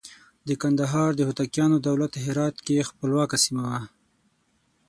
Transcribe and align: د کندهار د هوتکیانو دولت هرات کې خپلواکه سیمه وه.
د 0.47 0.49
کندهار 0.61 1.09
د 1.15 1.21
هوتکیانو 1.27 1.77
دولت 1.87 2.13
هرات 2.25 2.55
کې 2.65 2.87
خپلواکه 2.89 3.37
سیمه 3.45 3.63
وه. 3.71 3.81